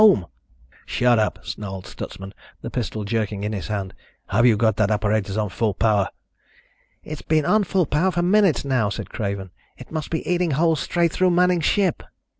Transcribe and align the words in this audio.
"Shut 0.87 1.19
up," 1.19 1.45
snarled 1.45 1.85
Stutsman, 1.85 2.33
the 2.63 2.71
pistol 2.71 3.03
jerking 3.05 3.43
in 3.43 3.53
his 3.53 3.67
hand. 3.67 3.93
"Have 4.29 4.47
you 4.47 4.57
got 4.57 4.77
that 4.77 4.89
apparatus 4.89 5.37
on 5.37 5.49
full 5.49 5.75
power?" 5.75 6.09
"It's 7.03 7.21
been 7.21 7.45
on 7.45 7.63
full 7.65 7.85
power 7.85 8.09
for 8.09 8.23
minutes 8.23 8.65
now," 8.65 8.89
said 8.89 9.11
Craven. 9.11 9.51
"It 9.77 9.91
must 9.91 10.09
be 10.09 10.27
eating 10.27 10.51
holes 10.57 10.79
straight 10.79 11.11
through 11.11 11.29
Manning's 11.29 11.65
ship." 11.65 12.01